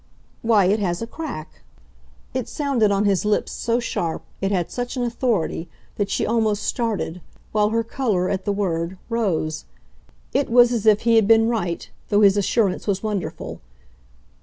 "Why, 0.41 0.65
it 0.65 0.79
has 0.79 1.03
a 1.03 1.05
crack." 1.05 1.61
It 2.33 2.49
sounded, 2.49 2.89
on 2.89 3.05
his 3.05 3.23
lips, 3.23 3.51
so 3.51 3.79
sharp, 3.79 4.23
it 4.41 4.51
had 4.51 4.71
such 4.71 4.97
an 4.97 5.03
authority, 5.03 5.69
that 5.97 6.09
she 6.09 6.25
almost 6.25 6.63
started, 6.63 7.21
while 7.51 7.69
her 7.69 7.83
colour, 7.83 8.27
at 8.27 8.43
the 8.43 8.51
word, 8.51 8.97
rose. 9.09 9.65
It 10.33 10.49
was 10.49 10.71
as 10.71 10.87
if 10.87 11.01
he 11.01 11.17
had 11.17 11.27
been 11.27 11.47
right, 11.49 11.87
though 12.09 12.21
his 12.21 12.35
assurance 12.35 12.87
was 12.87 13.03
wonderful. 13.03 13.61